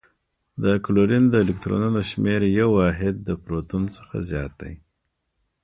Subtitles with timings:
[0.63, 4.73] د کلورین د الکترونونو شمیر یو واحد د پروتون څخه زیات دی.